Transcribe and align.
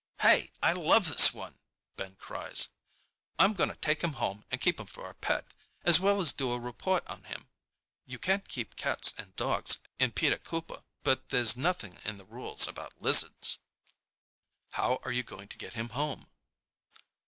"Hey, 0.21 0.51
I 0.63 0.73
love 0.73 1.09
this 1.09 1.31
one!" 1.31 1.59
Ben 1.95 2.15
cries. 2.15 2.69
"I'm 3.37 3.53
going 3.53 3.69
to 3.69 3.75
take 3.75 4.03
him 4.03 4.13
home 4.13 4.43
and 4.49 4.59
keep 4.59 4.79
him 4.79 4.87
for 4.87 5.07
a 5.07 5.13
pet, 5.13 5.53
as 5.83 5.99
well 5.99 6.19
as 6.19 6.33
do 6.33 6.53
a 6.53 6.59
report 6.59 7.05
on 7.05 7.25
him. 7.25 7.49
You 8.07 8.17
can't 8.17 8.47
keep 8.49 8.75
cats 8.75 9.13
and 9.15 9.35
dogs 9.35 9.77
in 9.99 10.11
Peter 10.13 10.39
Cooper, 10.39 10.81
but 11.03 11.29
there's 11.29 11.55
nothing 11.55 11.99
in 12.03 12.17
the 12.17 12.25
rules 12.25 12.67
about 12.67 12.99
lizards." 12.99 13.59
"How 14.71 14.99
are 15.03 15.11
you 15.11 15.21
going 15.21 15.47
to 15.49 15.57
get 15.59 15.73
him 15.73 15.89
home?" 15.89 16.27